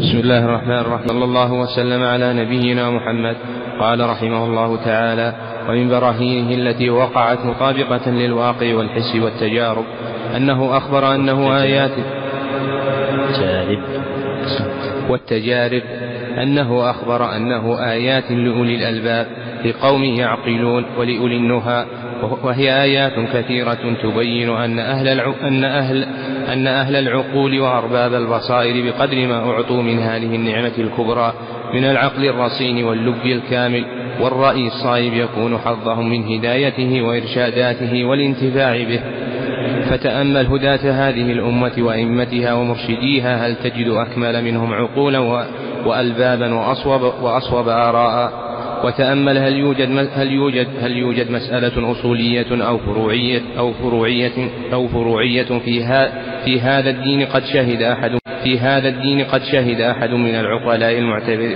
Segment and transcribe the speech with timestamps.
[0.00, 1.08] بسم الله الرحمن الرحيم.
[1.08, 3.36] صلى الله وسلم على نبينا محمد.
[3.80, 5.34] قال رحمه الله تعالى
[5.68, 9.84] ومن براهينه التي وقعت مطابقة للواقع والحس والتجارب
[10.36, 11.90] أنه أخبر أنه آيات
[13.34, 13.80] تجارب.
[15.10, 15.82] والتجارب
[16.42, 19.26] أنه أخبر أنه آيات لأولي الألباب
[19.64, 21.86] لقوم يعقلون ولأولي النهى
[22.42, 26.06] وهي آيات كثيرة تبين أن أهل أن أهل
[26.52, 31.32] أن أهل العقول وأرباب البصائر بقدر ما أعطوا من هذه النعمة الكبرى
[31.74, 33.84] من العقل الرصين واللب الكامل
[34.20, 39.00] والرأي الصائب يكون حظهم من هدايته وإرشاداته والانتفاع به.
[39.90, 45.18] فتأمل هداة هذه الأمة وأئمتها ومرشديها هل تجد أكمل منهم عقولا
[45.86, 48.49] وألبابا وأصوب, وأصوب آراء
[48.84, 55.58] وتأمل هل يوجد هل يوجد هل يوجد مسألة أصولية أو فروعية أو فروعية أو فروعية
[55.58, 55.80] في
[56.44, 60.98] في هذا الدين قد شهد أحد في هذا الدين قد شهد أحد من العقلاء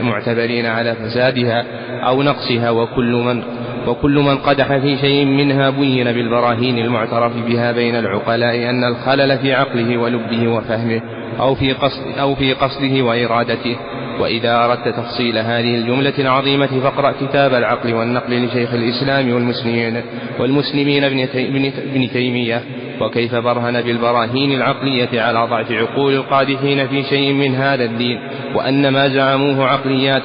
[0.00, 1.64] المعتبرين على فسادها
[2.06, 3.42] أو نقصها وكل من
[3.88, 9.54] وكل من قدح في شيء منها بين بالبراهين المعترف بها بين العقلاء أن الخلل في
[9.54, 11.02] عقله ولبه وفهمه
[11.40, 13.76] أو في قصد أو في قصده وإرادته.
[14.20, 20.02] وإذا أردت تفصيل هذه الجملة العظيمة فاقرأ كتاب العقل والنقل لشيخ الإسلام والمسلمين
[20.38, 22.60] والمسلمين ابن تيمية.
[23.00, 28.18] وكيف برهن بالبراهين العقلية على ضعف عقول القادحين في شيء من هذا الدين.
[28.54, 30.22] وأن ما زعموه عقليات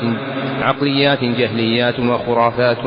[0.61, 2.77] عقليات جهليات وخرافات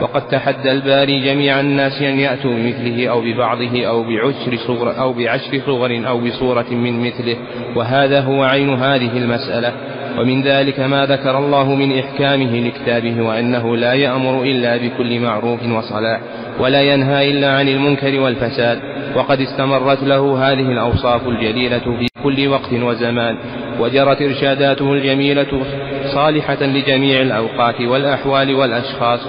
[0.00, 5.60] وقد تحدى الباري جميع الناس أن يأتوا بمثله أو ببعضه أو بعشر صغر أو بعشر
[5.66, 7.36] صغر أو بصورة من مثله.
[7.76, 9.72] وهذا هو عين هذه المسألة.
[10.18, 16.20] ومن ذلك ما ذكر الله من إحكامه لكتابه وأنه لا يأمر إلا بكل معروف وصلاح
[16.60, 18.78] ولا ينهى إلا عن المنكر والفساد.
[19.16, 23.36] وقد استمرت له هذه الأوصاف الجليلة في كل وقت وزمان
[23.80, 25.62] وجرت إرشاداته الجميلة
[26.14, 29.20] صالحة لجميع الأوقات والأحوال والأشخاص.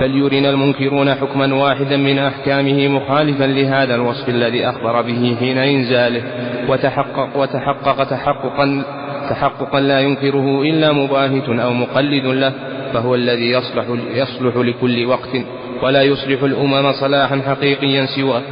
[0.00, 6.22] فليرنا المنكرون حكما واحدا من أحكامه مخالفا لهذا الوصف الذي أخبر به حين إنزاله.
[6.68, 8.82] وتحقق, وتحقق تحققا
[9.30, 12.52] تحققا لا ينكره إلا مباهت أو مقلد له
[12.92, 15.36] فهو الذي يصلح, يصلح لكل وقت
[15.82, 18.42] ولا يصلح الأمم صلاحا حقيقيا سواه.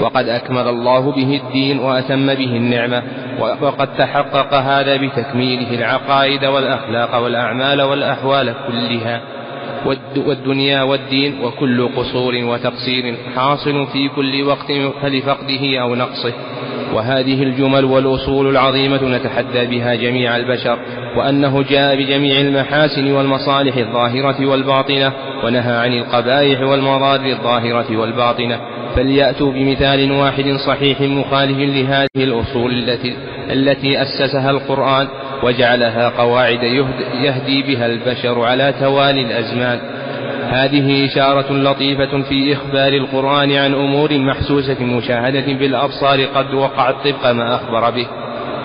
[0.00, 3.02] وقد أكمل الله به الدين وأتم به النعمة
[3.40, 9.20] وقد تحقق هذا بتكميله العقائد والأخلاق والأعمال والأحوال كلها.
[10.16, 14.72] والدنيا والدين وكل قصور وتقصير حاصل في كل وقت
[15.02, 16.32] فلفقده أو نقصه.
[16.94, 20.78] وهذه الجمل والأصول العظيمة نتحدى بها جميع البشر
[21.16, 25.12] وأنه جاء بجميع المحاسن والمصالح الظاهرة والباطنة
[25.44, 28.60] ونهى عن القبائح والمضار الظاهرة والباطنة.
[28.96, 33.16] فليأتوا بمثال واحد صحيح مخالف لهذه الأصول التي
[33.52, 35.08] التي أسسها القرآن
[35.42, 36.62] وجعلها قواعد
[37.22, 39.78] يهدي بها البشر على توالي الأزمان.
[40.50, 47.54] هذه إشارة لطيفة في إخبار القرآن عن أمور محسوسة مشاهدة بالأبصار قد وقعت طبق ما
[47.54, 48.06] أخبر به.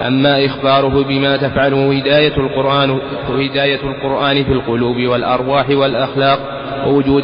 [0.07, 2.99] أما إخباره بما تفعله هداية القرآن
[3.29, 7.23] هداية القرآن في القلوب والأرواح والأخلاق ووجود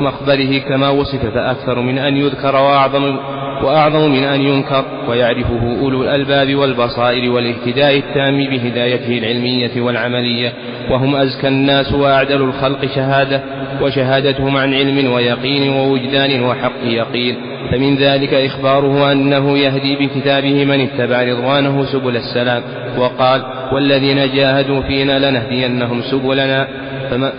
[0.00, 3.16] مخبره كما وصف فأكثر من أن يذكر وأعظم
[3.62, 10.52] وأعظم من أن ينكر ويعرفه أولو الألباب والبصائر والاهتداء التام بهدايته العلمية والعملية
[10.90, 13.42] وهم أزكى الناس وأعدل الخلق شهادة
[13.82, 17.36] وشهادتهم عن علم ويقين ووجدان وحق يقين.
[17.72, 22.62] فمن ذلك إخباره أنه يهدي بكتابه من اتبع رضوانه سبل السلام
[22.98, 23.42] وقال
[23.72, 26.68] والذين جاهدوا فينا لنهدينهم سبلنا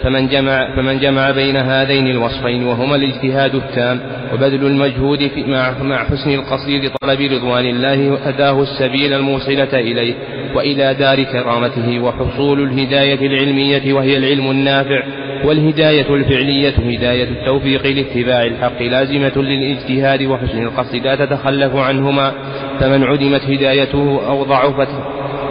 [0.03, 3.99] فمن جمع, فمن جمع بين هذين الوصفين وهما الاجتهاد التام
[4.33, 10.13] وبذل المجهود في مع, مع حسن القصد لطلب رضوان الله أداه السبيل الموصلة إليه
[10.55, 15.03] وإلى دار كرامته وحصول الهداية العلمية وهي العلم النافع
[15.43, 22.31] والهداية الفعلية هداية التوفيق لاتباع الحق لازمة للاجتهاد وحسن القصد لا تتخلف عنهما
[22.79, 24.87] فمن عدمت هدايته أو ضعفت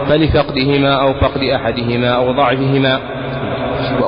[0.09, 3.01] فلفقدهما أو فقد أحدهما أو ضعفهما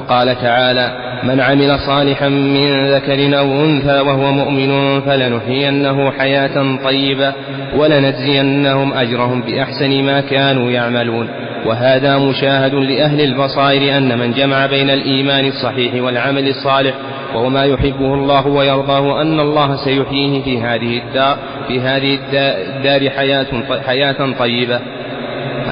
[0.06, 0.92] وقال تعالى
[1.22, 7.32] من عمل صالحا من ذكر أو أنثى وهو مؤمن فلنحيينه حياة طيبة
[7.76, 11.28] ولنجزينهم أجرهم بأحسن ما كانوا يعملون
[11.66, 16.94] وهذا مشاهد لأهل البصائر أن من جمع بين الإيمان الصحيح والعمل الصالح
[17.34, 21.36] وهو ما يحبه الله ويرضاه أن الله سيحييه في هذه الدار
[21.68, 23.46] في هذه الدار حياة
[23.86, 24.80] حياة طيبة.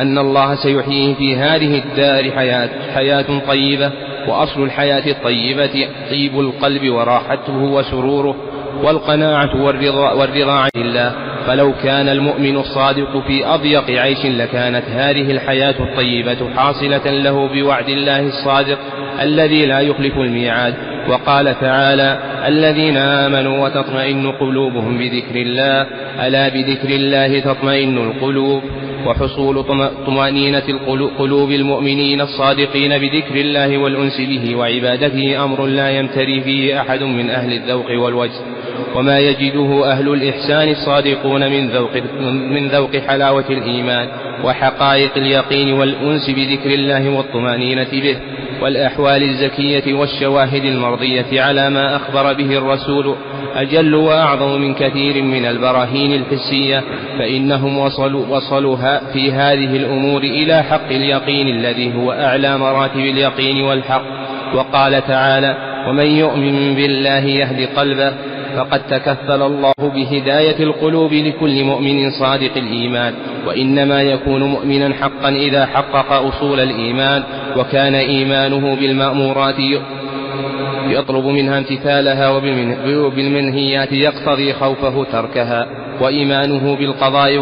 [0.01, 3.91] أن الله سيحييه في هذه الدار حياة حياة طيبة.
[4.29, 8.37] وأصل الحياة الطيبة طيب القلب وراحته وسروره
[8.83, 11.13] والقناعة والرضا, والرضا عن الله
[11.47, 18.21] فلو كان المؤمن الصادق في أضيق عيش لكانت هذه الحياة الطيبة حاصلة له بوعد الله
[18.21, 18.79] الصادق
[19.23, 20.75] الذي لا يخلف الميعاد.
[21.09, 25.87] وقال تعالى الذين آمنوا وتطمئن قلوبهم بذكر الله
[26.27, 28.63] ألا بذكر الله تطمئن القلوب؟
[29.07, 29.65] وحصول
[30.07, 30.79] طمأنينة
[31.19, 37.53] قلوب المؤمنين الصادقين بذكر الله والأنس به وعبادته أمر لا يمتري فيه أحد من أهل
[37.53, 38.41] الذوق والوجد
[38.95, 41.97] وما يجده أهل الإحسان الصادقون من ذوق,
[42.51, 44.09] من ذوق حلاوة الإيمان
[44.45, 48.17] وحقائق اليقين والأنس بذكر الله والطمأنينة به.
[48.65, 53.17] والأحوال الزكية والشواهد المرضية على ما أخبر به الرسول
[53.55, 56.83] أجل وأعظم من كثير من البراهين الحسية
[57.19, 58.77] فإنهم وصلوا, وصلوا
[59.13, 64.05] في هذه الأمور إلى حق اليقين الذي هو أعلى مراتب اليقين والحق.
[64.55, 65.57] وقال تعالى
[65.89, 68.13] ومن يؤمن بالله يهد قلبه
[68.57, 73.15] فقد تكفل الله بهداية القلوب لكل مؤمن صادق الإيمان
[73.47, 77.23] وإنما يكون مؤمنا حقا إذا حقق أصول الإيمان
[77.57, 79.59] وكان إيمانه بالمأمورات
[80.89, 82.29] يطلب منها امتثالها
[82.89, 85.67] وبالمنهيات يقتضي خوفه تركها
[86.01, 87.37] وإيمانه بالقضاء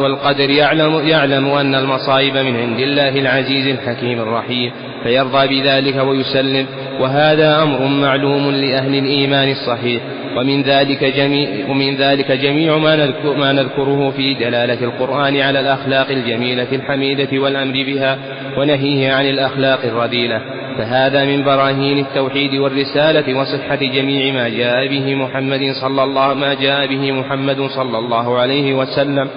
[0.00, 6.66] والقدر, يعلم, يعلم أن المصائب من عند الله العزيز الحكيم الرحيم فيرضى بذلك ويسلم
[7.00, 10.02] وهذا أمر معلوم لأهل الإيمان الصحيح.
[10.36, 16.10] ومن ذلك جميع ومن ذلك جميع ما نذكر ما نذكره في دلالة القرآن على الأخلاق
[16.10, 18.18] الجميلة الحميدة والأمر بها
[18.58, 20.40] ونهيه عن الأخلاق الرذيلة.
[20.78, 26.86] فهذا من براهين التوحيد والرسالة وصحة جميع ما جاء به محمد صلى الله ما جاء
[26.86, 29.28] به محمد صلى الله عليه وسلم.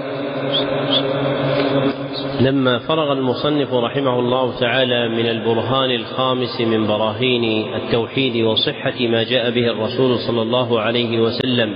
[2.39, 9.51] لما فرغ المصنف رحمه الله تعالى من البرهان الخامس من براهين التوحيد وصحة ما جاء
[9.51, 11.75] به الرسول صلى الله عليه وسلم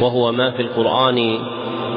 [0.00, 1.38] وهو ما في القرآن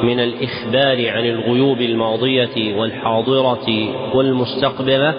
[0.04, 3.68] من الإخبار عن الغيوب الماضية والحاضرة
[4.16, 5.14] والمستقبلة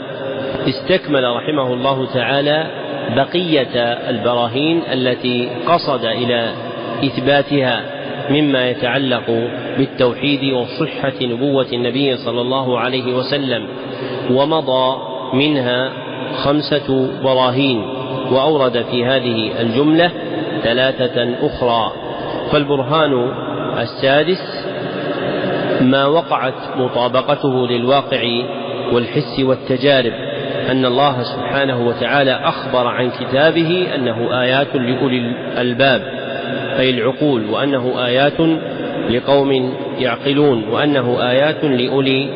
[0.68, 2.66] استكمل رحمه الله تعالى
[3.16, 3.78] بقية
[4.10, 6.54] البراهين التي قصد إلى
[7.04, 7.93] إثباتها.
[8.30, 9.48] مما يتعلق
[9.78, 13.66] بالتوحيد وصحة نبوة النبي صلى الله عليه وسلم
[14.30, 14.96] ومضى
[15.34, 15.92] منها
[16.44, 17.84] خمسة براهين
[18.30, 20.10] وأورد في هذه الجملة
[20.62, 21.92] ثلاثة أخرى.
[22.52, 23.32] فالبرهان
[23.78, 24.66] السادس
[25.80, 28.22] ما وقعت مطابقته للواقع
[28.92, 30.12] والحس والتجارب
[30.70, 36.23] أن الله سبحانه وتعالى أخبر عن كتابه أنه آيات لأولي الألباب.
[36.78, 38.40] أي العقول وأنه آيات
[39.10, 42.28] لقوم يعقلون وأنه آيات لأولي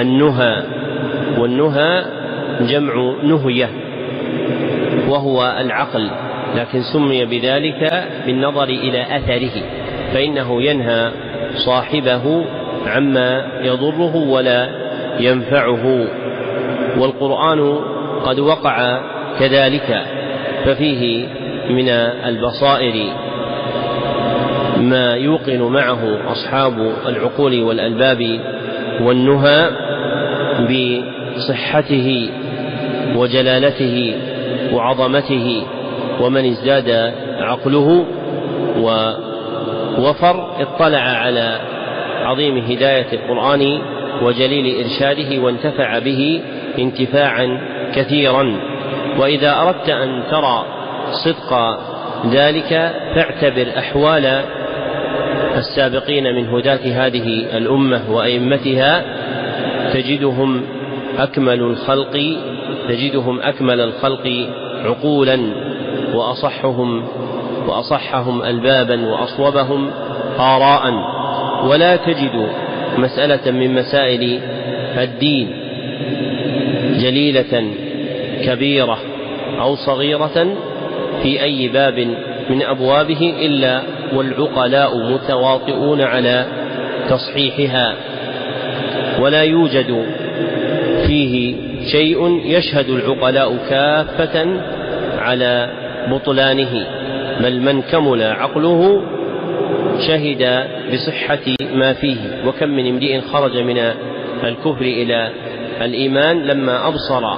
[0.00, 0.62] النهى
[1.38, 2.04] والنهى
[2.60, 3.68] جمع نهية
[5.08, 6.10] وهو العقل
[6.56, 9.62] لكن سمي بذلك بالنظر إلى أثره
[10.14, 11.10] فإنه ينهى
[11.54, 12.44] صاحبه
[12.86, 14.68] عما يضره ولا
[15.20, 16.06] ينفعه
[16.98, 17.78] والقرآن
[18.24, 19.00] قد وقع
[19.38, 20.02] كذلك
[20.64, 21.26] ففيه
[21.70, 21.88] من
[22.28, 23.12] البصائر
[24.80, 28.40] ما يوقن معه أصحاب العقول والألباب
[29.00, 29.70] والنهى
[31.36, 32.30] بصحته
[33.16, 34.16] وجلالته
[34.72, 35.62] وعظمته
[36.20, 38.06] ومن ازداد عقله
[38.78, 41.58] ووفر اطلع على
[42.22, 43.78] عظيم هداية القرآن
[44.22, 46.40] وجليل إرشاده وانتفع به
[46.78, 47.60] انتفاعا
[47.94, 48.56] كثيرا.
[49.18, 50.64] وإذا أردت أن ترى
[51.24, 51.78] صدق
[52.32, 54.40] ذلك فاعتبر أحوال
[55.56, 59.04] السابقين من هداة هذه الأمة وأئمتها
[59.92, 60.62] تجدهم
[61.18, 62.38] أكمل الخلق
[62.88, 64.48] تجدهم أكمل الخلق
[64.84, 65.38] عقولا
[66.14, 67.04] وأصحهم
[67.68, 69.90] وأصحهم ألبابا وأصوبهم
[70.38, 70.92] آراء.
[71.66, 72.48] ولا تجد
[72.98, 74.40] مسألة من مسائل
[74.98, 75.50] الدين
[76.98, 77.64] جليلة
[78.44, 78.98] كبيرة
[79.60, 80.56] أو صغيرة
[81.22, 81.98] في أي باب
[82.50, 83.82] من أبوابه إلا
[84.12, 86.46] والعقلاء متواطئون على
[87.10, 87.94] تصحيحها
[89.20, 90.06] ولا يوجد
[91.06, 91.54] فيه
[91.92, 94.60] شيء يشهد العقلاء كافة
[95.18, 95.70] على
[96.10, 96.86] بطلانه
[97.40, 99.02] بل من كمل عقله
[100.06, 101.38] شهد بصحة
[101.74, 102.16] ما فيه.
[102.46, 103.78] وكم من امرئ خرج من
[104.44, 105.30] الكفر إلى
[105.80, 107.34] الإيمان لما أبصر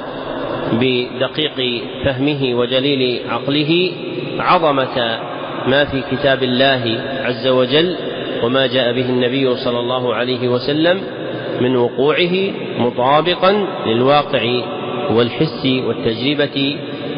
[0.73, 3.91] بدقيق فهمه وجليل عقله
[4.39, 5.19] عظمة
[5.67, 7.97] ما في كتاب الله عز وجل
[8.43, 11.01] وما جاء به النبي صلى الله عليه وسلم
[11.61, 14.43] من وقوعه مطابقا للواقع
[15.11, 16.77] والحس والتجربة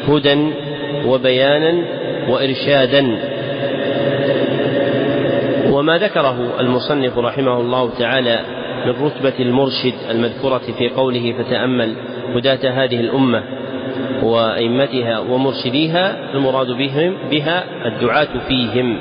[0.09, 0.53] هدى
[1.07, 1.85] وبيانا
[2.29, 3.19] وإرشادا.
[5.73, 8.41] وما ذكره المصنف رحمه الله تعالى
[8.87, 11.95] من رتبة المرشد المذكورة في قوله فتأمل
[12.35, 13.43] هداة هذه الأمة
[14.23, 18.99] وأئمتها ومرشديها المراد بهم بها الدعاة فيهم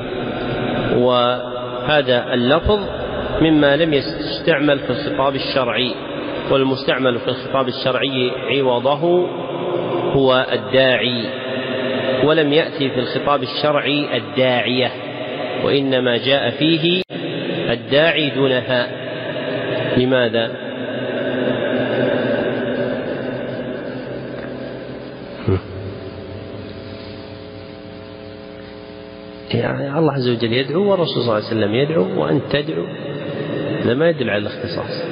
[0.98, 2.80] وهذا اللفظ
[3.42, 5.92] مما لم يستعمل في الخطاب الشرعي
[6.51, 9.27] والمستعمل في الخطاب الشرعي عوضه
[10.13, 11.24] هو الداعي
[12.24, 14.92] ولم يأتي في الخطاب الشرعي الداعية
[15.63, 17.01] وإنما جاء فيه
[17.70, 18.88] الداعي دونها
[19.98, 20.66] لماذا؟
[29.57, 32.85] يعني الله عز وجل يدعو والرسول صلى الله عليه وسلم يدعو وأنت تدعو.
[33.83, 35.03] هذا ما يدل على الاختصاص.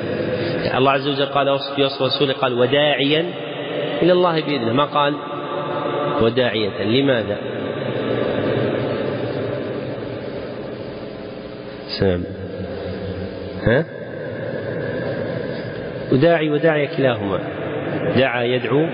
[0.65, 3.25] يعني الله عز وجل قال في وصف رسوله قال وداعيا
[4.01, 4.73] إلى الله بإذنه.
[4.73, 5.15] ما قال؟
[6.21, 6.83] وداعية.
[6.83, 7.37] لماذا؟
[11.99, 12.23] سلام.
[13.63, 13.85] ها؟
[16.11, 17.39] وداعي وداعي كلاهما.
[18.17, 18.85] دعا يدعو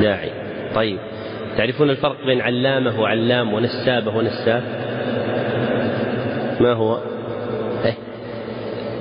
[0.00, 0.30] داعي.
[0.74, 0.98] طيب.
[1.56, 4.62] تعرفون الفرق بين علامة وعلام ونسابة ونساب؟
[6.60, 6.98] ما هو؟
[7.84, 7.94] إيه؟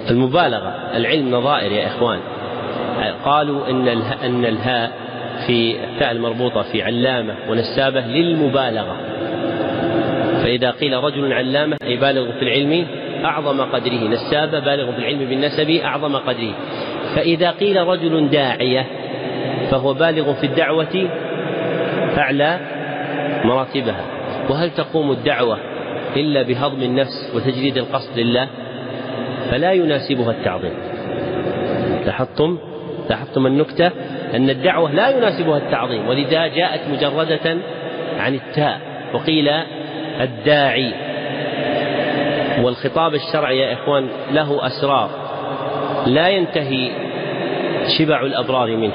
[0.10, 2.20] المبالغة العلم نظائر يا إخوان.
[3.26, 3.88] قالوا إن
[4.24, 4.92] أن الهاء
[5.48, 8.98] في التاء المربوطة في علامة ونسابة للمبالغة.
[10.44, 12.88] فإذا قيل رجل علامة أي بالغ في العلم
[13.26, 14.08] أعظم قدره.
[14.08, 16.54] نسابة بالغ في العلم بالنسب أعظم قدره.
[17.16, 18.86] فإذا قيل رجل داعية
[19.72, 21.10] فهو بالغ في الدعوة
[22.18, 22.60] أعلى
[23.44, 24.06] مراتبها.
[24.50, 25.58] وهل تقوم الدعوة
[26.16, 28.48] إلا بهضم النفس وتجريد القصد لله؟
[29.52, 30.74] فلا يناسبها التعظيم.
[32.06, 32.58] لاحظتم؟
[33.10, 33.92] لاحظتم النكتة؟
[34.36, 36.08] أن الدعوة لا يناسبها التعظيم.
[36.08, 37.58] ولذا جاءت مجردة
[38.20, 38.80] عن التاء
[39.14, 39.50] وقيل
[40.22, 40.94] الداعي.
[42.64, 45.10] والخطاب الشرعي يا إخوان له أسرار.
[46.06, 46.92] لا ينتهي
[48.00, 48.94] شبع الأبرار منه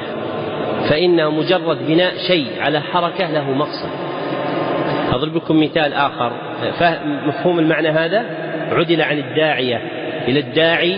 [0.89, 3.89] فإن مجرد بناء شيء على حركة له مقصد.
[5.13, 6.33] أضرب لكم مثال آخر.
[7.27, 8.25] مفهوم المعنى هذا؟
[8.73, 9.77] عدل عن الداعية
[10.29, 10.97] إلى الداعي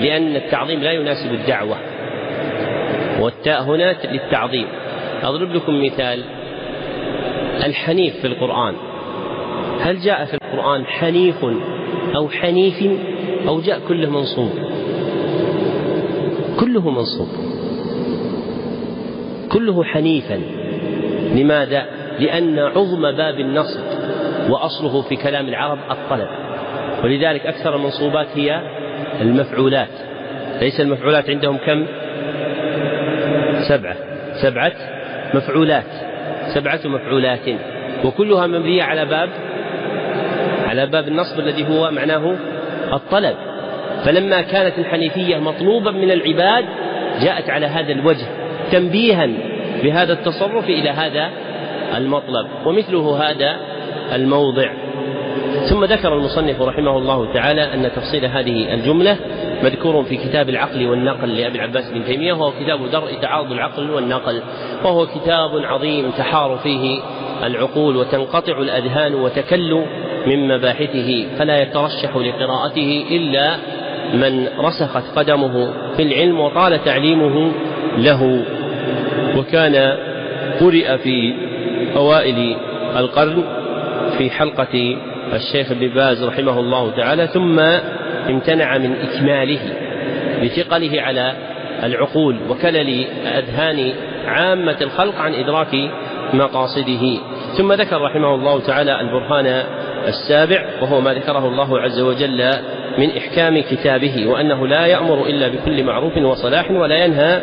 [0.00, 1.76] لأن التعظيم لا يناسب الدعوة.
[3.20, 4.66] والتاء هنا للتعظيم.
[5.22, 6.24] أضرب لكم مثال
[7.64, 8.74] الحنيف في القرآن.
[9.80, 11.44] هل جاء في القرآن حنيف
[12.16, 13.00] أو حنيف
[13.48, 14.50] أو جاء كله منصوب؟
[16.60, 17.28] كله منصوب.
[19.56, 20.40] كله حنيفا.
[21.34, 21.86] لماذا؟
[22.18, 23.80] لأن عظم باب النصب
[24.48, 26.28] وأصله في كلام العرب الطلب.
[27.04, 28.60] ولذلك أكثر المنصوبات هي
[29.20, 29.88] المفعولات.
[30.60, 31.86] ليس المفعولات عندهم كم؟
[33.68, 33.96] سبعة.
[34.42, 34.72] سبعة
[35.34, 35.90] مفعولات.
[36.54, 37.48] سبعة مفعولات.
[38.04, 39.28] وكلها مبنية على باب
[40.66, 42.36] على باب النصب الذي هو معناه
[42.92, 43.36] الطلب.
[44.04, 46.64] فلما كانت الحنيفية مطلوبا من العباد
[47.20, 48.26] جاءت على هذا الوجه
[48.72, 49.26] تنبيها
[49.82, 51.30] بهذا التصرف إلى هذا
[51.96, 53.56] المطلب ومثله هذا
[54.12, 54.72] الموضع.
[55.68, 59.16] ثم ذكر المصنف رحمه الله تعالى أن تفصيل هذه الجملة
[59.62, 64.42] مذكور في كتاب العقل والنقل لأبي العباس بن تيمية وهو كتاب درء تعارض العقل والنقل
[64.84, 67.00] وهو كتاب عظيم تحار فيه
[67.44, 69.84] العقول وتنقطع الأذهان وتكل
[70.26, 73.56] من مباحثه فلا يترشح لقراءته إلا
[74.14, 77.52] من رسخت قدمه في العلم وطال تعليمه
[77.96, 78.44] له.
[79.36, 79.96] وكان
[80.60, 81.34] قرئ في
[81.96, 82.56] أوائل
[82.96, 83.44] القرن
[84.18, 84.96] في حلقة
[85.32, 87.60] الشيخ ابن باز رحمه الله تعالى ثم
[88.30, 89.60] امتنع من إكماله
[90.42, 91.32] لثقله على
[91.82, 93.04] العقول وكلل
[93.38, 93.92] أذهان
[94.26, 95.90] عامة الخلق عن إدراك
[96.32, 97.18] مقاصده.
[97.58, 99.62] ثم ذكر رحمه الله تعالى البرهان
[100.08, 102.50] السابع وهو ما ذكره الله عز وجل
[102.98, 107.40] من إحكام كتابه وأنه لا يأمر إلا بكل معروف وصلاح ولا ينهى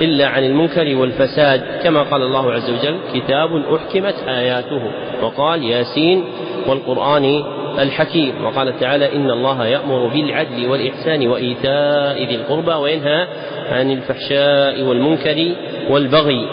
[0.00, 4.82] إلا عن المنكر والفساد كما قال الله عز وجل كتاب أحكمت آياته.
[5.22, 6.24] وقال ياسين
[6.68, 7.42] والقرآن
[7.78, 8.44] الحكيم.
[8.44, 13.26] وقال تعالى إن الله يأمر بالعدل والإحسان وإيتاء ذي القربى وينهى
[13.72, 15.52] عن الفحشاء والمنكر
[15.90, 16.46] والبغي.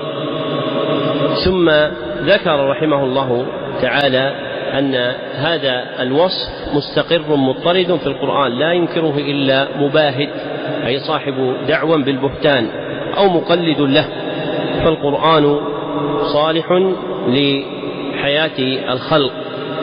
[1.45, 1.69] ثم
[2.19, 3.45] ذكر رحمه الله
[3.81, 4.95] تعالى أن
[5.35, 10.29] هذا الوصف مستقر مضطرد في القرآن لا ينكره إلا مباهت
[10.85, 12.88] أي صاحب دعوى بالبهتان.
[13.17, 14.05] أو مقلد له
[14.83, 15.59] فالقرآن
[16.33, 16.71] صالح
[17.27, 18.59] لحياة
[18.93, 19.31] الخلق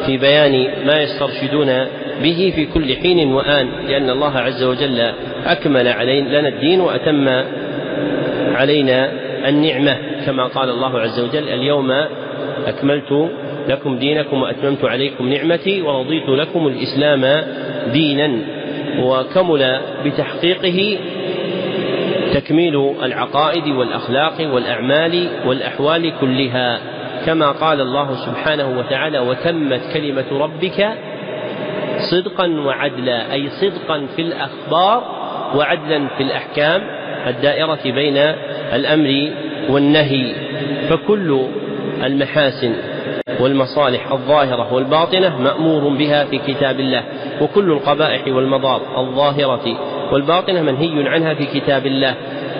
[0.07, 1.67] في بيان ما يسترشدون
[2.23, 5.13] به في كل حين وآن لأن الله عز وجل
[5.47, 7.29] أكمل علينا لنا الدين وأتم
[8.55, 9.11] علينا
[9.49, 9.97] النعمة.
[10.27, 11.91] كما قال الله عز وجل اليوم
[12.67, 13.31] أكملت
[13.69, 17.45] لكم دينكم وأتممت عليكم نعمتي ورضيت لكم الإسلام
[17.93, 18.39] دينا
[19.01, 20.99] وكمل بتحقيقه
[22.41, 26.81] تكميل العقائد والأخلاق والأعمال والأحوال كلها.
[27.27, 30.89] كما قال الله سبحانه وتعالى وتمت كلمة ربك
[32.11, 33.33] صدقا وعدلا.
[33.33, 35.03] أي صدقا في الأخبار
[35.55, 36.83] وعدلا في الأحكام
[37.27, 38.17] الدائرة بين
[38.73, 39.31] الأمر
[39.69, 40.35] والنهي.
[40.91, 41.47] فكل
[42.05, 42.73] المحاسن
[43.41, 47.03] والمصالح الظاهرة والباطنة مأمور بها في كتاب الله
[47.41, 52.15] وكل القبائح والمضار الظاهرة والباطنة منهي عنها في كتاب الله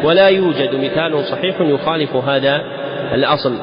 [0.05, 2.63] ولا يوجد مثال صحيح يخالف هذا
[3.15, 3.59] الأصل.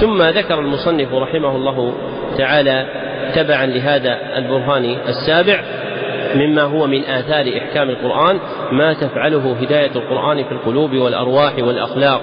[0.00, 1.92] ثم ذكر المصنف رحمه الله
[2.38, 2.86] تعالى
[3.34, 5.60] تبعا لهذا البرهان السابع
[6.34, 8.38] مما هو من آثار إحكام القرآن
[8.72, 12.20] ما تفعله هداية القرآن في القلوب والأرواح والأخلاق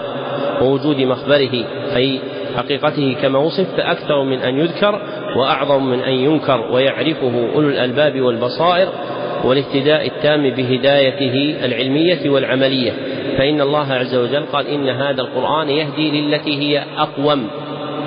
[0.61, 2.19] ووجود مخبره أي
[2.57, 5.01] حقيقته كما وصف فأكثر من أن يذكر
[5.37, 8.87] وأعظم من أن ينكر ويعرفه أولو الألباب والبصائر.
[9.44, 12.91] والاهتداء التام بهدايته العلمية والعملية.
[13.38, 17.48] فإن الله عز وجل قال إن هذا القرآن يهدي للتي هي أقوم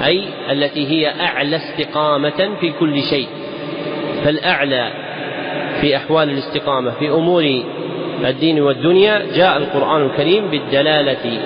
[0.04, 3.26] أي التي هي أعلى استقامة في كل شيء.
[4.24, 4.90] فالأعلى
[5.80, 7.62] في أحوال الاستقامة في أمور
[8.24, 11.38] الدين والدنيا جاء القرآن الكريم بالدلالة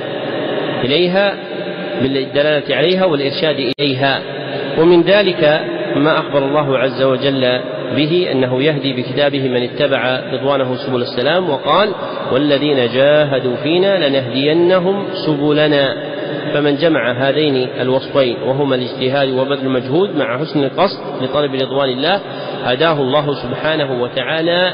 [0.85, 1.35] إليها
[2.03, 4.21] بالدلالة عليها والإرشاد إليها.
[4.79, 5.61] ومن ذلك
[5.97, 7.61] ما أخبر الله عز وجل
[7.95, 11.89] به أنه يهدي بكتابه من اتبع رضوانه سبل السلام وقال
[12.33, 16.15] والذين جاهدوا فينا لنهدينهم سبلنا.
[16.55, 22.21] فمن جمع هذين الوصفين وهما الاجتهاد وبذل المجهود مع حسن القصد لطلب رضوان الله
[22.65, 24.73] هداه الله سبحانه وتعالى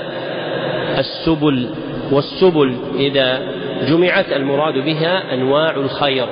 [0.99, 1.69] السبل.
[2.13, 3.41] والسبل إذا
[3.89, 6.27] جمعت المراد بها أنواع الخير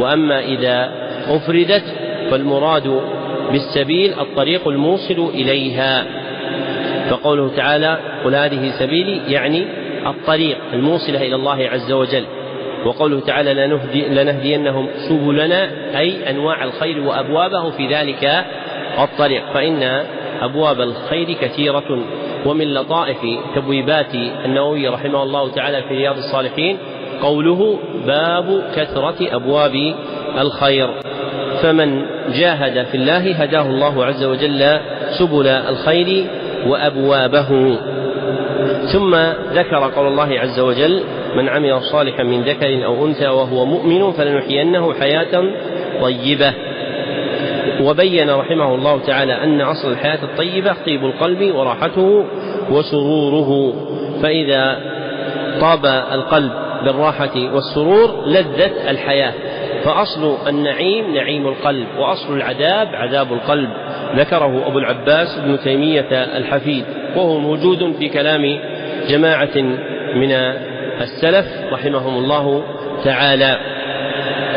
[0.00, 0.90] وأما إذا
[1.28, 1.84] أفردت
[2.30, 3.00] فالمراد
[3.52, 6.06] بالسبيل الطريق الموصل إليها.
[7.10, 9.64] فقوله تعالى قل هذه سبيلي يعني
[10.06, 12.24] الطريق الموصلة إلى الله عز وجل.
[12.84, 18.44] وقوله تعالى لنهدي لنهدينهم سبلنا أي أنواع الخير وأبوابه في ذلك
[18.98, 19.42] الطريق.
[19.54, 20.04] فإن
[20.40, 22.04] أبواب الخير كثيرة
[22.46, 23.18] ومن لطائف
[23.54, 26.78] تبويبات النووي رحمه الله تعالى في رياض الصالحين
[27.22, 29.94] قوله باب كثرة أبواب
[30.38, 30.90] الخير
[31.62, 34.78] فمن جاهد في الله هداه الله عز وجل
[35.18, 36.26] سبل الخير
[36.66, 37.78] وأبوابه.
[38.92, 39.14] ثم
[39.52, 41.02] ذكر قول الله عز وجل
[41.36, 45.44] من عمل صالحا من ذكر أو أنثى وهو مؤمن فلنحيينه حياة
[46.02, 46.52] طيبة.
[47.80, 52.24] وبين رحمه الله تعالى أن أصل الحياة الطيبة طيب القلب وراحته
[52.70, 53.72] وسروره.
[54.22, 54.78] فإذا
[55.60, 56.52] طاب القلب
[56.84, 59.32] بالراحة والسرور لذت الحياة.
[59.84, 63.70] فأصل النعيم نعيم القلب وأصل العذاب عذاب القلب.
[64.16, 66.84] ذكره أبو العباس ابن تيمية الحفيد
[67.16, 68.58] وهو موجود في كلام
[69.08, 69.56] جماعة
[70.14, 70.32] من
[71.00, 72.62] السلف رحمهم الله
[73.04, 73.58] تعالى.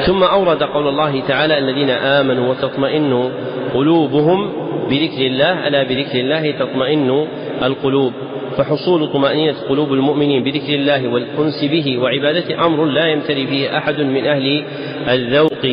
[0.05, 3.31] ثم أورد قول الله تعالى الذين آمنوا وتطمئن
[3.73, 4.53] قلوبهم
[4.89, 7.27] بذكر الله ألا بذكر الله تطمئن
[7.63, 8.13] القلوب.
[8.57, 14.25] فحصول طمأنينة قلوب المؤمنين بذكر الله والأنس به وعبادته أمر لا يمتري فيه أحد من
[14.25, 14.63] أهل
[15.09, 15.65] الذوق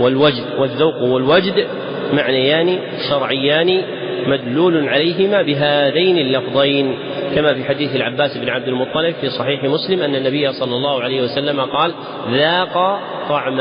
[0.00, 0.44] والوجد.
[0.58, 1.66] والذوق والوجد
[2.12, 2.78] معنيان
[3.10, 3.82] شرعيان
[4.26, 6.94] مدلول عليهما بهذين اللفظين.
[7.34, 11.22] كما في حديث العباس بن عبد المطلب في صحيح مسلم أن النبي صلى الله عليه
[11.22, 11.92] وسلم قال
[12.30, 13.60] ذاق طعم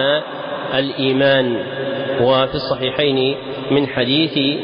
[0.74, 1.58] الإيمان.
[2.22, 3.36] وفي الصحيحين
[3.72, 4.58] من حديث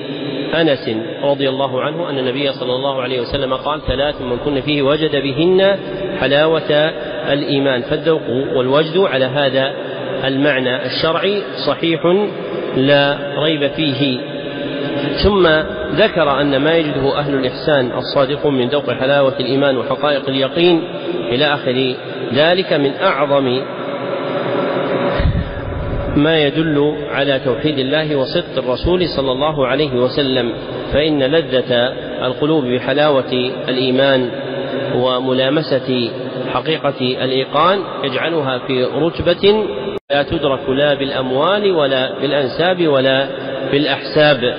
[0.53, 0.89] أنس
[1.23, 5.15] رضي الله عنه أن النبي صلى الله عليه وسلم قال ثلاث من كن فيه وجد
[5.15, 5.77] بهن
[6.19, 6.71] حلاوة
[7.33, 7.81] الإيمان.
[7.81, 9.73] فالذوق والوجد على هذا
[10.23, 12.01] المعنى الشرعي صحيح
[12.77, 14.19] لا ريب فيه.
[15.23, 15.47] ثم
[15.95, 20.83] ذكر أن ما يجده أهل الإحسان الصادقون من ذوق حلاوة الإيمان وحقائق اليقين
[21.29, 21.95] إلى آخر
[22.33, 23.61] ذلك من أعظم
[26.19, 30.53] ما يدل على توحيد الله وصدق الرسول صلى الله عليه وسلم
[30.93, 31.73] فإن لذة
[32.25, 33.31] القلوب بحلاوة
[33.69, 34.29] الإيمان
[34.95, 36.11] وملامسة
[36.53, 39.65] حقيقة الإيقان يجعلها في رتبة
[40.11, 43.27] لا تدرك لا بالأموال ولا بالأنساب ولا
[43.71, 44.55] بالأحساب.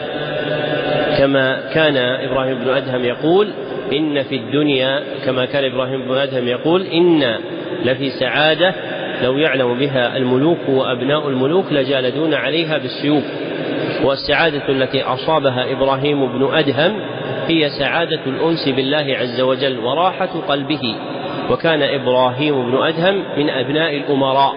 [1.19, 3.49] كما كان إبراهيم بن أدهم يقول
[3.93, 7.39] إن في الدنيا كما كان إبراهيم بن أدهم يقول إن
[7.85, 8.75] لفي سعادة
[9.23, 13.25] لو يعلم بها الملوك وأبناء الملوك لجالدون عليها بالسيوف.
[14.05, 17.01] والسعادة التي أصابها إبراهيم بن أدهم
[17.47, 20.97] هي سعادة الأنس بالله عز وجل وراحة قلبه.
[21.51, 24.55] وكان إبراهيم بن أدهم من أبناء الأمراء.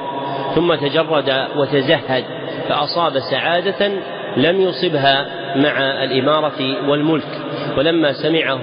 [0.55, 2.23] ثم تجرد وتزهد
[2.69, 3.91] فأصاب سعادة
[4.37, 7.39] لم يصبها مع الإمارة والملك.
[7.77, 8.61] ولما سمعه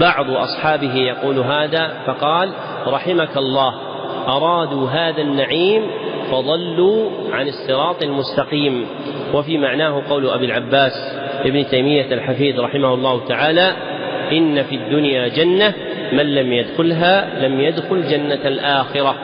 [0.00, 2.50] بعض أصحابه يقول هذا فقال
[2.86, 3.89] رحمك الله.
[4.28, 5.82] أرادوا هذا النعيم
[6.30, 8.86] فضلوا عن الصراط المستقيم.
[9.34, 10.92] وفي معناه قول أبي العباس
[11.44, 13.72] ابن تيمية الحفيد رحمه الله تعالى
[14.32, 15.74] إن في الدنيا جنة
[16.12, 19.14] من لم يدخلها لم يدخل جنة الآخرة.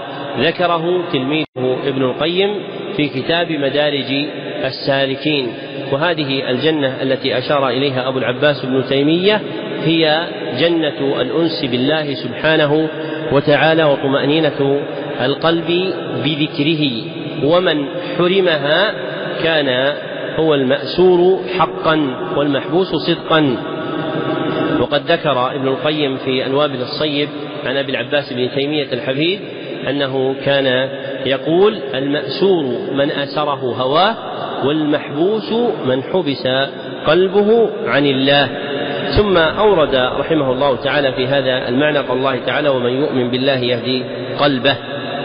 [0.40, 2.54] ذكره تلميذه ابن القيم
[2.96, 4.26] في كتاب مدارج
[4.64, 5.48] السالكين.
[5.92, 9.40] وهذه الجنة التي أشار إليها أبو العباس ابن تيمية
[9.84, 10.26] هي
[10.60, 12.88] جنة الأنس بالله سبحانه
[13.32, 14.80] وتعالى وطمأنينة
[15.20, 15.92] القلب
[16.24, 16.90] بذكره
[17.44, 17.86] ومن
[18.18, 18.94] حرمها
[19.42, 19.94] كان
[20.36, 22.00] هو المأسور حقا
[22.36, 23.56] والمحبوس صدقا.
[24.80, 27.28] وقد ذكر ابن القيم في الوابل الصيب
[27.66, 29.40] عن أبي العباس بن تيمية الحفيد
[29.88, 30.88] أنه كان
[31.26, 34.16] يقول المأسور من أسره هواه
[34.66, 35.52] والمحبوس
[35.86, 36.48] من حبس
[37.06, 38.48] قلبه عن الله.
[39.16, 44.04] ثم أورد رحمه الله تعالى في هذا المعنى قال الله تعالى ومن يؤمن بالله يهدي
[44.38, 44.76] قلبه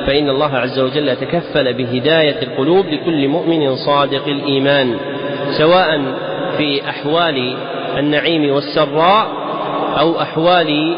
[0.08, 4.98] فإن الله عز وجل تكفل بهداية القلوب لكل مؤمن صادق الإيمان
[5.58, 6.02] سواء
[6.58, 7.56] في أحوال
[7.98, 9.28] النعيم والسراء
[10.00, 10.96] أو أحوال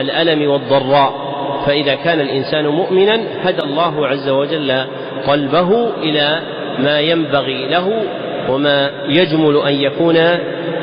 [0.00, 1.32] الألم والضراء.
[1.66, 4.84] فإذا كان الإنسان مؤمنا هدى الله عز وجل
[5.26, 6.40] قلبه إلى
[6.78, 8.02] ما ينبغي له
[8.48, 10.16] وما يجمل أن يكون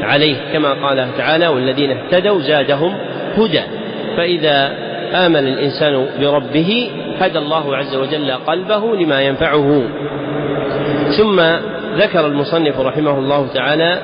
[0.09, 2.95] عليه كما قال تعالى والذين اهتدوا زادهم
[3.37, 3.61] هدى.
[4.17, 4.71] فإذا
[5.13, 9.83] آمن الإنسان بربه هدى الله عز وجل قلبه لما ينفعه.
[11.17, 11.41] ثم
[11.97, 14.01] ذكر المصنف رحمه الله تعالى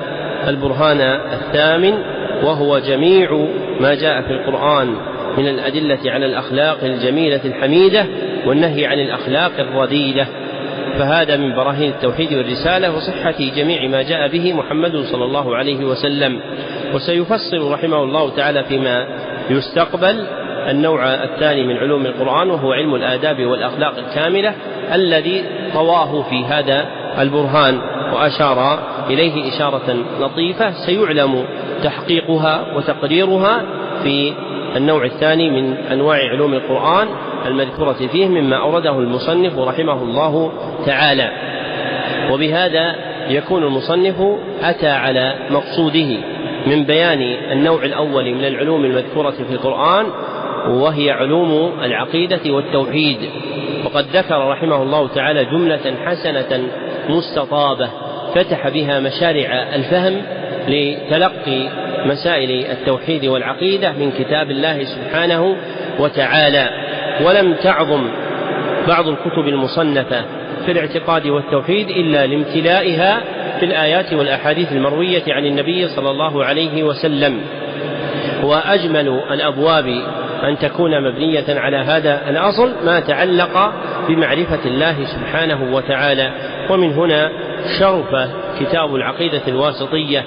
[0.48, 1.02] البرهان
[1.34, 1.94] الثامن
[2.44, 3.48] وهو جميع
[3.80, 4.96] ما جاء في القرآن
[5.38, 8.06] من الأدلة على الأخلاق الجميلة الحميدة
[8.46, 10.28] والنهي عن الأخلاق الرذيلة
[10.98, 16.40] فهذا من براهين التوحيد والرسالة وصحة جميع ما جاء به محمد صلى الله عليه وسلم.
[16.94, 19.08] وسيفصل رحمه الله تعالى فيما
[19.50, 20.26] يستقبل
[20.70, 24.54] النوع الثاني من علوم القرآن وهو علم الآداب والأخلاق الكاملة
[24.94, 26.86] الذي طواه في هذا
[27.20, 27.80] البرهان
[28.14, 28.80] وأشار
[29.10, 30.72] إليه إشارة لطيفة.
[30.72, 31.46] سيعلم
[31.84, 33.64] تحقيقها وتقريرها
[34.04, 34.34] في
[34.76, 37.08] النوع الثاني من أنواع علوم القرآن.
[37.48, 40.52] المذكورة فيه مما أورده المصنف رحمه الله
[40.86, 41.32] تعالى.
[42.32, 42.96] وبهذا
[43.30, 44.16] يكون المصنف
[44.64, 46.18] أتى على مقصوده
[46.68, 50.06] من بيان النوع الأول من العلوم المذكورة في القرآن
[50.68, 53.18] وهي علوم العقيدة والتوحيد.
[53.86, 56.62] وقد ذكر رحمه الله تعالى جملة حسنة
[57.10, 57.90] مستطابة
[58.36, 60.22] فتح بها مشارع الفهم
[60.68, 61.70] لتلقي
[62.06, 65.56] مسائل التوحيد والعقيدة من كتاب الله سبحانه
[66.00, 66.70] وتعالى.
[67.22, 68.10] ولم تعظم
[68.88, 70.26] بعض الكتب المصنفة
[70.66, 73.22] في الاعتقاد والتوحيد إلا لامتلائها
[73.60, 77.42] في الآيات والأحاديث المروية عن النبي صلى الله عليه وسلم.
[78.44, 79.88] وأجمل الأبواب
[80.44, 83.74] أن تكون مبنية على هذا الأصل ما تعلق
[84.08, 86.32] بمعرفة الله سبحانه وتعالى.
[86.70, 87.32] ومن هنا
[87.80, 90.24] شرف كتاب العقيدة الواسطية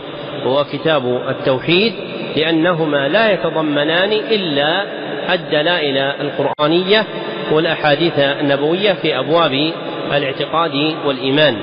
[0.46, 1.92] وكتاب التوحيد
[2.36, 4.84] لأنهما لا يتضمنان إلا
[5.30, 7.04] الدلائل القرآنية
[7.52, 9.72] والأحاديث النبوية في أبواب
[10.12, 11.56] الاعتقاد والإيمان.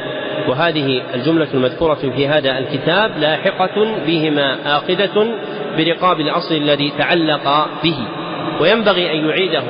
[0.48, 5.28] وهذه الجملة المذكورة في هذا الكتاب لاحقة بهما آخذة
[5.78, 7.98] برقاب الأصل الذي تعلق به.
[8.62, 9.64] وينبغي أن يعيده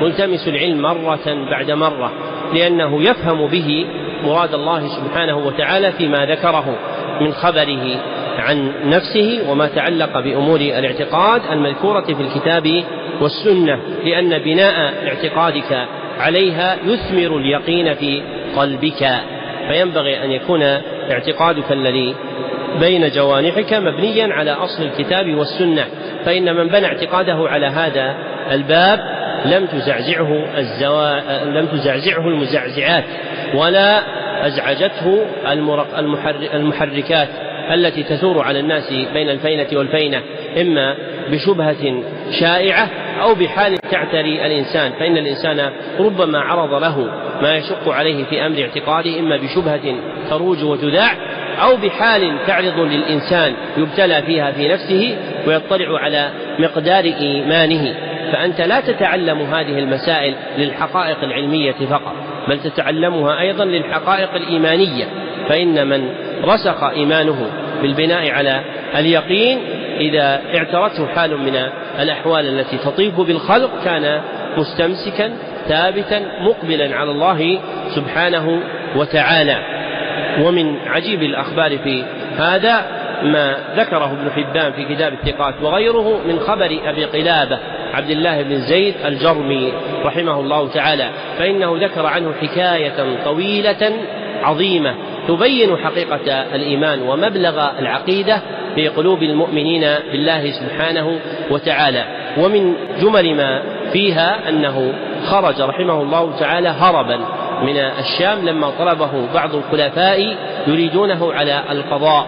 [0.00, 2.12] ملتمس العلم مرة بعد مرة
[2.54, 3.86] لأنه يفهم به
[4.24, 6.78] مراد الله سبحانه وتعالى فيما ذكره
[7.20, 7.96] من خبره
[8.38, 12.84] عن نفسه وما تعلق بأمور الاعتقاد المذكورة في الكتاب
[13.20, 15.86] والسنة لأن بناء اعتقادك
[16.18, 18.22] عليها يثمر اليقين في
[18.56, 19.10] قلبك.
[19.68, 20.62] فينبغي أن يكون
[21.10, 22.14] اعتقادك الذي
[22.80, 25.84] بين جوانحك مبنيا على أصل الكتاب والسنة.
[26.24, 28.14] فإن من بنى اعتقاده على هذا
[28.52, 29.00] الباب
[29.44, 31.44] لم تزعزعه الزوا...
[31.44, 33.04] لم تزعزعه المزعزعات
[33.54, 34.02] ولا
[34.46, 35.26] أزعجته
[36.54, 37.28] المحركات
[37.74, 40.22] التي تثور على الناس بين الفينة والفينة
[40.60, 40.94] إما
[41.30, 42.88] بشبهة شائعة
[43.20, 47.10] أو بحال تعتري الإنسان فإن الإنسان ربما عرض له
[47.42, 49.94] ما يشق عليه في أمر اعتقاده إما بشبهة
[50.30, 51.10] تروج وتذاع
[51.62, 57.94] أو بحال تعرض للإنسان يبتلى فيها في نفسه ويطلع على مقدار إيمانه.
[58.32, 62.14] فأنت لا تتعلم هذه المسائل للحقائق العلمية فقط
[62.48, 65.04] بل تتعلمها أيضا للحقائق الإيمانية.
[65.48, 66.08] فإن من
[66.44, 67.50] رسخ إيمانه
[67.82, 68.60] بالبناء على
[68.98, 69.58] اليقين
[70.00, 74.20] إذا اعترته حال من الأحوال التي تطيف بالخلق كان
[74.56, 75.32] مستمسكا
[75.68, 77.58] ثابتا مقبلا على الله
[77.94, 78.60] سبحانه
[78.96, 79.58] وتعالى.
[80.42, 82.04] ومن عجيب الأخبار في
[82.38, 87.58] هذا ما ذكره ابن حبان في كتاب الثقات وغيره من خبر أبي قلابة
[87.94, 89.72] عبد الله بن زيد الجرمي
[90.04, 93.92] رحمه الله تعالى فإنه ذكر عنه حكاية طويلة
[94.42, 94.94] عظيمة
[95.28, 98.40] تبين حقيقة الإيمان ومبلغ العقيدة
[98.78, 99.80] في قلوب المؤمنين
[100.12, 101.18] بالله سبحانه
[101.50, 102.04] وتعالى.
[102.38, 103.62] ومن جمل ما
[103.92, 104.92] فيها أنه
[105.26, 107.16] خرج رحمه الله تعالى هربا
[107.62, 110.36] من الشام لما طلبه بعض الخلفاء
[110.66, 112.26] يريدونه على القضاء.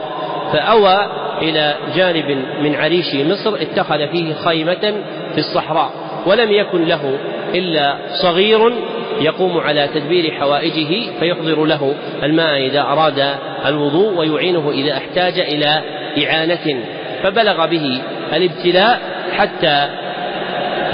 [0.53, 1.07] فأوى
[1.43, 4.95] إلى جانب من عريش مصر اتخذ فيه خيمة
[5.35, 5.91] في الصحراء
[6.27, 7.19] ولم يكن له
[7.55, 8.73] إلا صغير
[9.21, 13.35] يقوم على تدبير حوائجه فيحضر له الماء إذا أراد
[13.67, 15.83] الوضوء ويعينه إذا احتاج إلى
[16.19, 16.85] إعانة
[17.23, 19.01] فبلغ به الابتلاء
[19.37, 19.89] حتى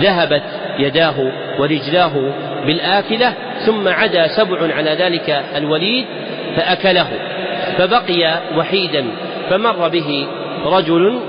[0.01, 0.43] ذهبت
[0.79, 2.33] يداه ورجلاه
[2.67, 3.35] بالآكلة
[3.67, 6.05] ثم عدا سبع على ذلك الوليد
[6.57, 7.09] فأكله.
[7.79, 9.05] فبقي وحيدا
[9.51, 10.27] فمر به
[10.65, 11.21] رجل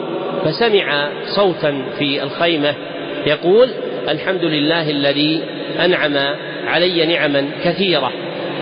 [0.46, 2.74] فسمع صوتا في الخيمة
[3.26, 3.70] يقول
[4.10, 5.44] الحمد لله الذي
[5.86, 6.18] أنعم
[6.68, 8.12] علي نعما كثيرة.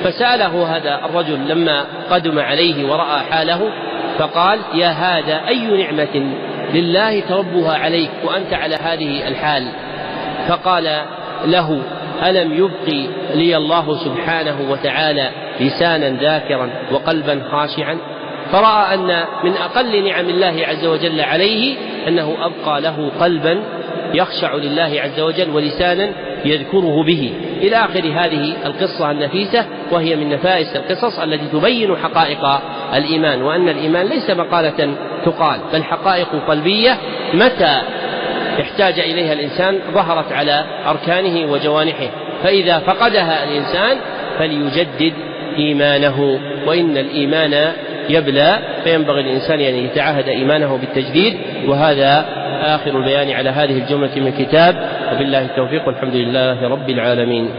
[0.03, 3.71] فسأله هذا الرجل لما قدم عليه ورأى حاله
[4.17, 6.36] فقال يا هذا أي نعمة
[6.73, 9.67] لله تربها عليك وأنت على هذه الحال؟
[10.47, 11.01] فقال
[11.45, 11.82] له
[12.23, 17.97] ألم يبقي لي الله سبحانه وتعالى لسانا ذاكرا وقلبا خاشعا؟
[18.51, 21.75] فرأى أن من أقل نعم الله عز وجل عليه
[22.08, 23.63] أنه أبقى له قلبا
[24.13, 26.10] يخشع لله عز وجل ولسانا
[26.45, 27.34] يذكره به.
[27.62, 32.45] إلى آخر هذه القصة النفيسة وهي من نفائس القصص التي تبين حقائق
[32.97, 36.97] الإيمان وأن الإيمان ليس مقالة تقال بل حقائق قلبية
[37.34, 37.81] متى
[38.62, 42.10] احتاج إليها الإنسان ظهرت على أركانه وجوانحه.
[42.43, 43.97] فإذا فقدها الإنسان
[44.39, 45.13] فليجدد
[45.58, 47.71] إيمانه وإن الإيمان
[48.10, 51.38] يبلى فينبغي الإنسان أن يتعهد إيمانه بالتجديد.
[51.67, 52.25] وهذا
[52.62, 57.49] آخر البيان على هذه الجملة من الكتاب وبالله التوفيق والحمد لله رب العالمين.